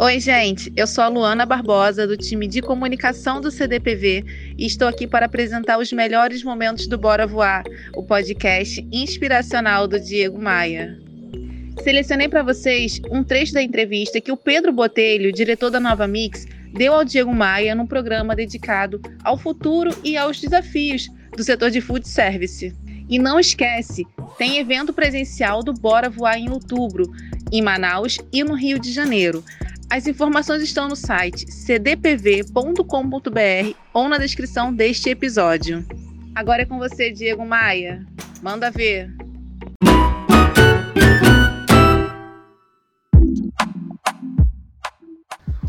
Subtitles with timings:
[0.00, 0.72] Oi, gente.
[0.76, 4.24] Eu sou a Luana Barbosa, do time de comunicação do CDPV,
[4.58, 7.64] e estou aqui para apresentar os melhores momentos do Bora Voar,
[7.96, 10.98] o podcast inspiracional do Diego Maia.
[11.82, 16.46] Selecionei para vocês um trecho da entrevista que o Pedro Botelho, diretor da Nova Mix,
[16.72, 21.80] deu ao Diego Maia num programa dedicado ao futuro e aos desafios do setor de
[21.80, 22.74] food service.
[23.08, 24.06] E não esquece,
[24.38, 27.10] tem evento presencial do Bora Voar em outubro,
[27.54, 29.44] em Manaus e no Rio de Janeiro.
[29.88, 32.82] As informações estão no site cdpv.com.br
[33.92, 35.86] ou na descrição deste episódio.
[36.34, 38.04] Agora é com você, Diego Maia.
[38.42, 39.08] Manda ver.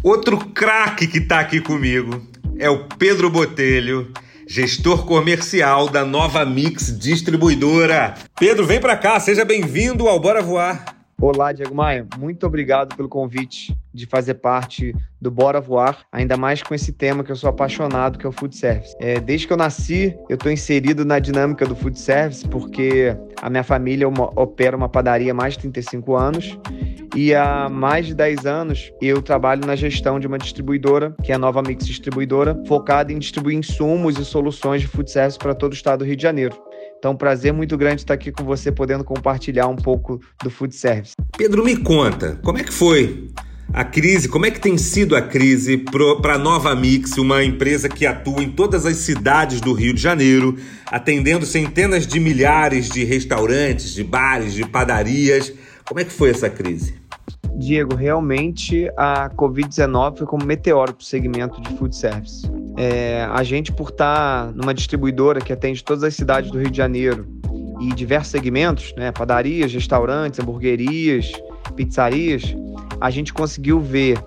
[0.02, 2.26] Outro craque que está aqui comigo
[2.58, 4.12] é o Pedro Botelho,
[4.48, 8.16] gestor comercial da Nova Mix Distribuidora.
[8.40, 10.95] Pedro, vem para cá, seja bem-vindo ao Bora Voar.
[11.22, 12.06] Olá, Diego Maia.
[12.18, 17.24] Muito obrigado pelo convite de fazer parte do Bora Voar, ainda mais com esse tema
[17.24, 18.94] que eu sou apaixonado, que é o food service.
[19.00, 23.50] É, desde que eu nasci, eu estou inserido na dinâmica do food service, porque a
[23.50, 26.60] minha família uma, opera uma padaria há mais de 35 anos
[27.16, 31.36] e há mais de 10 anos eu trabalho na gestão de uma distribuidora, que é
[31.36, 35.72] a Nova Mix Distribuidora, focada em distribuir insumos e soluções de food service para todo
[35.72, 36.65] o estado do Rio de Janeiro.
[37.06, 40.74] Então, um prazer muito grande estar aqui com você, podendo compartilhar um pouco do food
[40.74, 41.14] service.
[41.38, 43.30] Pedro, me conta, como é que foi
[43.72, 45.86] a crise, como é que tem sido a crise
[46.20, 50.02] para a Nova Mix, uma empresa que atua em todas as cidades do Rio de
[50.02, 55.54] Janeiro, atendendo centenas de milhares de restaurantes, de bares, de padarias.
[55.88, 56.96] Como é que foi essa crise?
[57.56, 62.50] Diego, realmente a Covid-19 foi como um meteoro para o segmento de food service.
[62.78, 66.78] É, a gente, por estar numa distribuidora que atende todas as cidades do Rio de
[66.78, 67.26] Janeiro
[67.80, 71.32] e diversos segmentos, né, padarias, restaurantes, hamburguerias,
[71.76, 72.56] pizzarias,
[73.00, 74.18] a gente conseguiu ver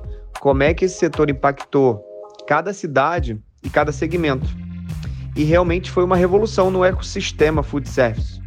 [0.40, 2.02] como é que esse setor impactou
[2.46, 4.48] cada cidade e cada segmento.
[5.36, 8.40] E realmente foi uma revolução no ecossistema food service,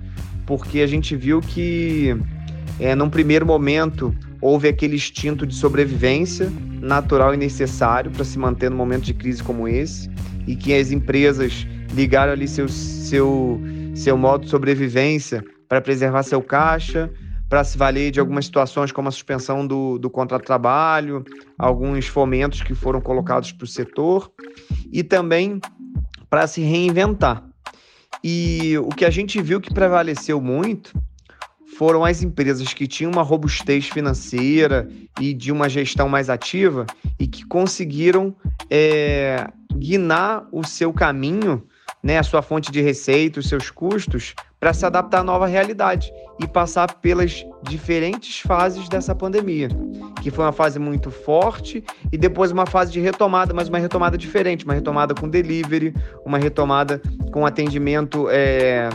[0.45, 2.17] porque a gente viu que,
[2.79, 8.69] é, num primeiro momento, houve aquele instinto de sobrevivência natural e necessário para se manter
[8.69, 10.09] num momento de crise como esse
[10.47, 13.61] e que as empresas ligaram ali seu, seu,
[13.93, 17.11] seu modo de sobrevivência para preservar seu caixa,
[17.47, 21.23] para se valer de algumas situações como a suspensão do, do contrato de trabalho,
[21.57, 24.31] alguns fomentos que foram colocados para o setor
[24.91, 25.59] e também
[26.29, 27.43] para se reinventar.
[28.23, 30.93] E o que a gente viu que prevaleceu muito
[31.81, 34.87] foram as empresas que tinham uma robustez financeira
[35.19, 36.85] e de uma gestão mais ativa
[37.19, 38.35] e que conseguiram
[38.69, 41.63] é, guinar o seu caminho,
[42.03, 46.13] né, a sua fonte de receita, os seus custos, para se adaptar à nova realidade
[46.39, 49.67] e passar pelas diferentes fases dessa pandemia,
[50.21, 54.15] que foi uma fase muito forte e depois uma fase de retomada, mas uma retomada
[54.19, 58.87] diferente, uma retomada com delivery, uma retomada com atendimento é,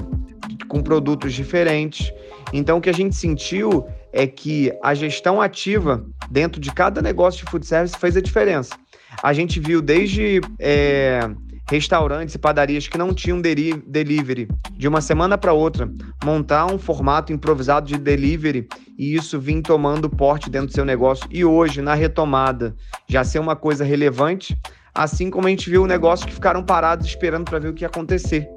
[0.68, 2.12] com produtos diferentes.
[2.52, 7.44] Então, o que a gente sentiu é que a gestão ativa dentro de cada negócio
[7.44, 8.74] de food service fez a diferença.
[9.22, 11.20] A gente viu desde é,
[11.68, 15.90] restaurantes e padarias que não tinham delivery de uma semana para outra
[16.24, 21.26] montar um formato improvisado de delivery e isso vir tomando porte dentro do seu negócio
[21.30, 22.74] e hoje na retomada
[23.08, 24.56] já ser uma coisa relevante,
[24.94, 27.88] assim como a gente viu negócios que ficaram parados esperando para ver o que ia
[27.88, 28.48] acontecer.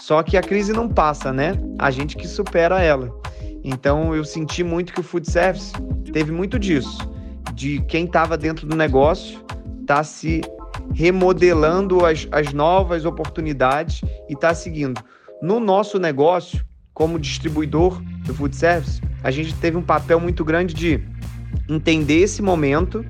[0.00, 1.52] Só que a crise não passa, né?
[1.78, 3.10] A gente que supera ela.
[3.62, 5.72] Então eu senti muito que o food service
[6.12, 6.98] teve muito disso,
[7.54, 9.42] de quem estava dentro do negócio
[9.86, 10.42] tá se
[10.92, 15.00] remodelando as, as novas oportunidades e tá seguindo.
[15.42, 20.74] No nosso negócio, como distribuidor do food service, a gente teve um papel muito grande
[20.74, 21.02] de
[21.68, 23.04] entender esse momento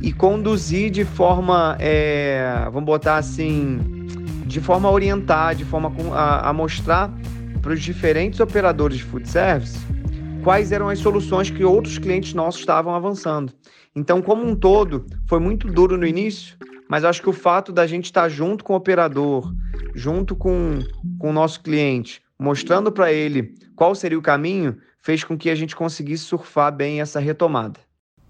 [0.00, 3.95] e conduzir de forma, é, vamos botar assim,
[4.56, 7.12] de forma a orientar, de forma a, a mostrar
[7.60, 9.78] para os diferentes operadores de food service
[10.42, 13.52] quais eram as soluções que outros clientes nossos estavam avançando.
[13.94, 16.56] Então, como um todo, foi muito duro no início,
[16.88, 19.52] mas acho que o fato da gente estar junto com o operador,
[19.94, 20.78] junto com,
[21.18, 25.54] com o nosso cliente, mostrando para ele qual seria o caminho, fez com que a
[25.54, 27.78] gente conseguisse surfar bem essa retomada.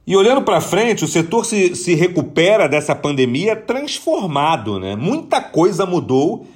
[0.06, 4.94] E olhando para frente, o setor se, se recupera dessa pandemia transformado, né?
[4.94, 6.46] Muita coisa mudou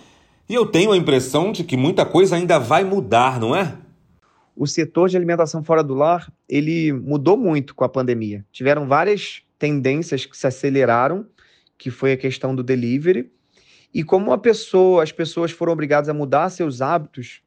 [0.49, 3.77] e eu tenho a impressão de que muita coisa ainda vai mudar, não é?
[4.55, 8.47] O setor de alimentação fora do lar, ele mudou muito com a pandemia.
[8.53, 11.27] Tiveram várias tendências que se aceleraram,
[11.77, 13.33] que foi a questão do delivery.
[13.93, 17.43] E como a pessoa, as pessoas foram obrigadas a mudar seus hábitos,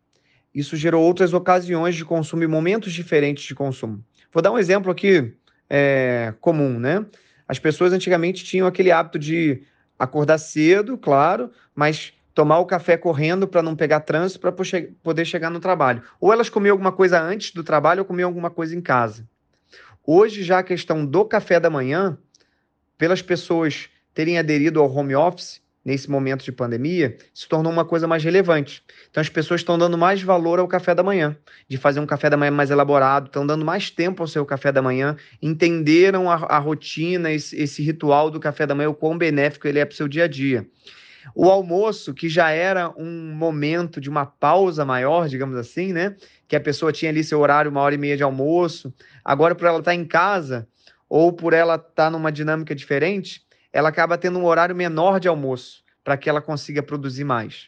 [0.54, 4.04] isso gerou outras ocasiões de consumo e momentos diferentes de consumo.
[4.34, 5.34] Vou dar um exemplo aqui
[5.76, 7.04] é, comum, né?
[7.48, 9.64] As pessoas antigamente tinham aquele hábito de
[9.98, 14.54] acordar cedo, claro, mas tomar o café correndo para não pegar trânsito para
[15.02, 16.04] poder chegar no trabalho.
[16.22, 19.28] Ou elas comiam alguma coisa antes do trabalho ou comiam alguma coisa em casa.
[20.06, 22.20] Hoje já a questão do café da manhã,
[22.96, 28.08] pelas pessoas terem aderido ao home office nesse momento de pandemia, se tornou uma coisa
[28.08, 28.84] mais relevante.
[29.10, 31.36] Então as pessoas estão dando mais valor ao café da manhã,
[31.68, 34.72] de fazer um café da manhã mais elaborado, estão dando mais tempo ao seu café
[34.72, 39.18] da manhã, entenderam a, a rotina, esse, esse ritual do café da manhã, o quão
[39.18, 40.66] benéfico ele é para o seu dia a dia.
[41.36, 46.16] O almoço, que já era um momento de uma pausa maior, digamos assim, né?
[46.48, 48.94] Que a pessoa tinha ali seu horário, uma hora e meia de almoço.
[49.24, 50.68] Agora, por ela estar em casa
[51.08, 53.42] ou por ela estar numa dinâmica diferente,
[53.74, 57.68] ela acaba tendo um horário menor de almoço para que ela consiga produzir mais.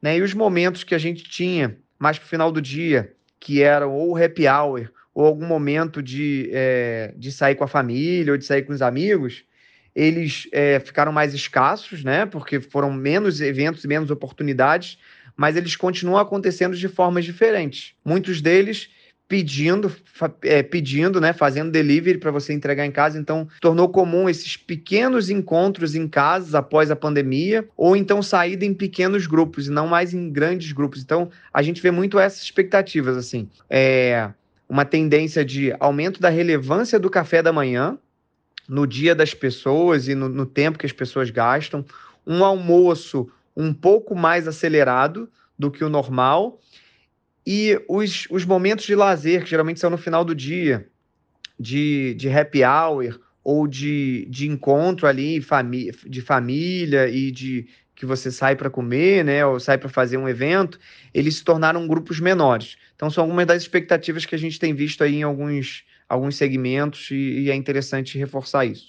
[0.00, 0.18] Né?
[0.18, 3.94] E os momentos que a gente tinha mais para o final do dia, que eram
[3.94, 8.44] ou happy hour, ou algum momento de, é, de sair com a família ou de
[8.44, 9.44] sair com os amigos,
[9.94, 12.24] eles é, ficaram mais escassos, né?
[12.24, 14.96] Porque foram menos eventos e menos oportunidades,
[15.36, 17.94] mas eles continuam acontecendo de formas diferentes.
[18.04, 18.90] Muitos deles
[19.28, 19.94] pedindo,
[20.42, 23.18] é, pedindo, né, fazendo delivery para você entregar em casa.
[23.18, 28.72] Então, tornou comum esses pequenos encontros em casas após a pandemia, ou então saída em
[28.72, 31.02] pequenos grupos e não mais em grandes grupos.
[31.02, 33.48] Então, a gente vê muito essas expectativas, assim.
[33.68, 34.30] É
[34.66, 37.98] uma tendência de aumento da relevância do café da manhã,
[38.66, 41.84] no dia das pessoas e no, no tempo que as pessoas gastam,
[42.26, 45.28] um almoço um pouco mais acelerado
[45.58, 46.60] do que o normal
[47.50, 50.86] e os, os momentos de lazer, que geralmente são no final do dia,
[51.58, 57.66] de, de happy hour ou de, de encontro ali fami de família e de
[57.96, 60.78] que você sai para comer, né, ou sai para fazer um evento,
[61.14, 62.76] eles se tornaram grupos menores.
[62.94, 67.10] Então são algumas das expectativas que a gente tem visto aí em alguns alguns segmentos
[67.10, 68.88] e, e é interessante reforçar isso.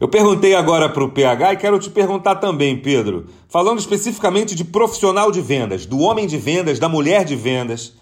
[0.00, 4.64] Eu perguntei agora para o PH e quero te perguntar também, Pedro, falando especificamente de
[4.64, 7.99] profissional de vendas, do homem de vendas, da mulher de vendas.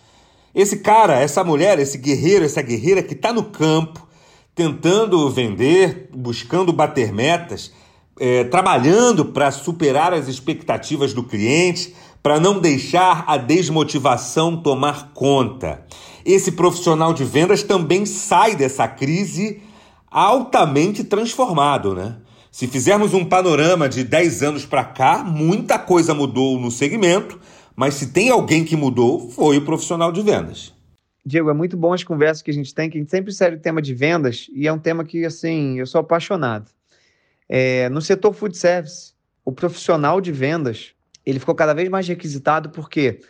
[0.58, 4.06] Esse cara, essa mulher, esse guerreiro, essa guerreira que está no campo,
[4.54, 7.72] tentando vender, buscando bater metas,
[8.18, 15.86] é, trabalhando para superar as expectativas do cliente, para não deixar a desmotivação tomar conta
[16.28, 19.62] esse profissional de vendas também sai dessa crise
[20.10, 22.16] altamente transformado, né?
[22.50, 27.40] Se fizermos um panorama de 10 anos para cá, muita coisa mudou no segmento,
[27.78, 30.74] mas se tem alguém que mudou, foi o profissional de vendas.
[31.24, 33.54] Diego, é muito bom as conversas que a gente tem, que a gente sempre segue
[33.54, 36.72] o tema de vendas, e é um tema que, assim, eu sou apaixonado.
[37.48, 39.12] É, no setor food service,
[39.44, 40.92] o profissional de vendas,
[41.24, 43.20] ele ficou cada vez mais requisitado porque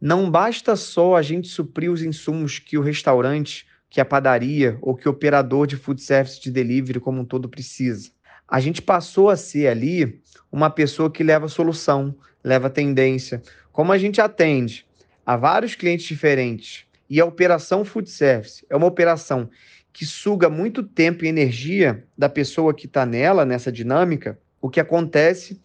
[0.00, 4.96] não basta só a gente suprir os insumos que o restaurante, que a padaria ou
[4.96, 8.10] que o operador de food service de delivery como um todo precisa.
[8.48, 13.42] A gente passou a ser ali uma pessoa que leva solução, leva tendência.
[13.80, 14.86] Como a gente atende
[15.24, 19.48] a vários clientes diferentes e a operação food service é uma operação
[19.90, 24.80] que suga muito tempo e energia da pessoa que está nela, nessa dinâmica, o que
[24.80, 25.62] acontece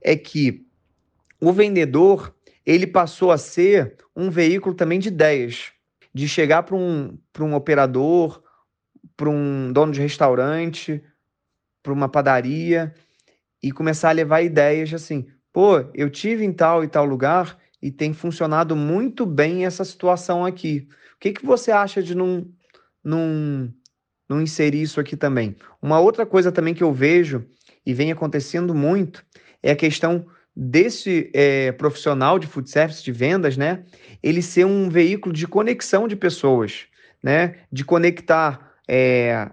[0.00, 0.64] é que
[1.40, 2.32] o vendedor
[2.64, 5.72] ele passou a ser um veículo também de ideias,
[6.14, 8.44] de chegar para um, um operador,
[9.16, 11.02] para um dono de restaurante,
[11.82, 12.94] para uma padaria
[13.60, 17.90] e começar a levar ideias assim: pô, eu tive em tal e tal lugar e
[17.90, 20.86] tem funcionado muito bem essa situação aqui.
[21.14, 22.46] O que, que você acha de não,
[23.02, 23.72] não,
[24.28, 25.56] não inserir isso aqui também?
[25.80, 27.46] Uma outra coisa também que eu vejo
[27.86, 29.24] e vem acontecendo muito
[29.62, 33.82] é a questão desse é, profissional de food service, de vendas, né,
[34.22, 36.84] ele ser um veículo de conexão de pessoas,
[37.22, 39.50] né, de conectar é,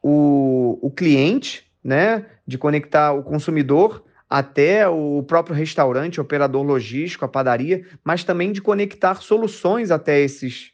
[0.00, 7.28] o, o cliente, né, de conectar o consumidor até o próprio restaurante, operador logístico, a
[7.28, 10.72] padaria, mas também de conectar soluções até esses,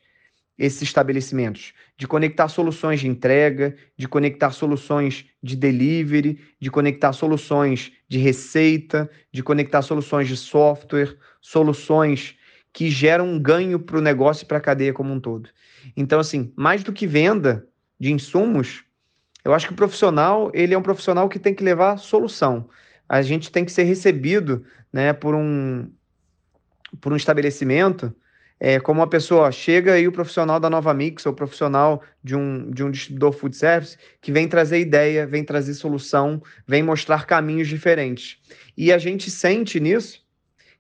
[0.57, 7.91] esses estabelecimentos, de conectar soluções de entrega, de conectar soluções de delivery, de conectar soluções
[8.09, 12.37] de receita, de conectar soluções de software, soluções
[12.73, 15.51] que geram um ganho para o negócio e para a cadeia como um todo.
[15.97, 17.67] Então, assim, mais do que venda
[17.99, 18.85] de insumos,
[19.45, 22.69] eu acho que o profissional ele é um profissional que tem que levar solução.
[23.09, 25.91] A gente tem que ser recebido né, por, um,
[27.01, 28.15] por um estabelecimento
[28.61, 32.71] é, como uma pessoa chega aí o profissional da Nova Mix ou profissional de um,
[32.71, 37.69] de um distribuidor food service que vem trazer ideia, vem trazer solução, vem mostrar caminhos
[37.69, 38.39] diferentes.
[38.77, 40.23] E a gente sente nisso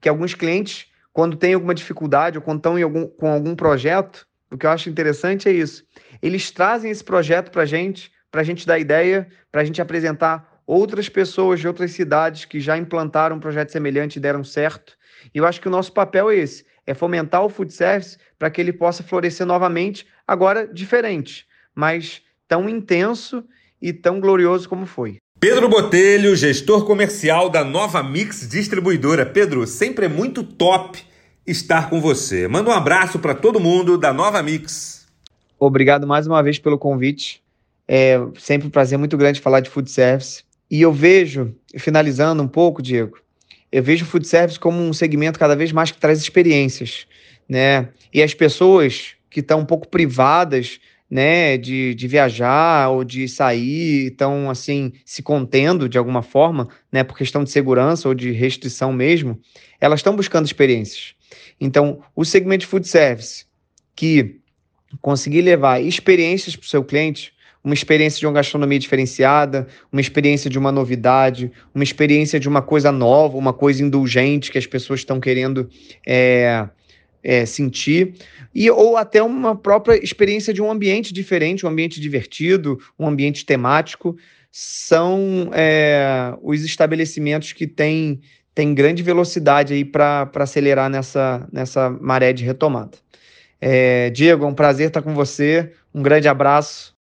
[0.01, 4.57] que alguns clientes, quando tem alguma dificuldade ou quando estão algum, com algum projeto, o
[4.57, 5.85] que eu acho interessante é isso.
[6.21, 9.81] Eles trazem esse projeto para a gente, para a gente dar ideia, para a gente
[9.81, 14.99] apresentar outras pessoas de outras cidades que já implantaram um projeto semelhante e deram certo.
[15.35, 18.51] E eu acho que o nosso papel é esse, é fomentar o food service para
[18.51, 23.43] que ele possa florescer novamente, agora diferente, mas tão intenso
[23.81, 25.17] e tão glorioso como foi.
[25.41, 29.25] Pedro Botelho, gestor comercial da Nova Mix Distribuidora.
[29.25, 31.03] Pedro, sempre é muito top
[31.47, 32.47] estar com você.
[32.47, 35.07] Manda um abraço para todo mundo da Nova Mix.
[35.59, 37.43] Obrigado mais uma vez pelo convite.
[37.87, 40.43] É sempre um prazer muito grande falar de food service.
[40.71, 43.19] E eu vejo, finalizando um pouco, Diego,
[43.71, 47.07] eu vejo o food service como um segmento cada vez mais que traz experiências,
[47.49, 47.89] né?
[48.13, 54.09] E as pessoas que estão um pouco privadas, né, de, de viajar ou de sair,
[54.09, 58.93] estão assim se contendo de alguma forma, né, por questão de segurança ou de restrição
[58.93, 59.39] mesmo,
[59.81, 61.15] elas estão buscando experiências.
[61.61, 63.47] Então, o segmento de food service
[63.97, 64.37] que
[65.01, 70.49] conseguir levar experiências para o seu cliente, uma experiência de uma gastronomia diferenciada, uma experiência
[70.49, 75.00] de uma novidade, uma experiência de uma coisa nova, uma coisa indulgente que as pessoas
[75.00, 75.69] estão querendo
[76.07, 76.69] é,
[77.23, 78.15] é, sentir,
[78.55, 83.45] e ou até uma própria experiência de um ambiente diferente, um ambiente divertido, um ambiente
[83.45, 84.17] temático,
[84.50, 88.21] são é, os estabelecimentos que têm,
[88.55, 92.97] têm grande velocidade aí para acelerar nessa, nessa maré de retomada.
[93.61, 95.73] É, Diego, é um prazer estar com você.
[95.93, 96.98] Um grande abraço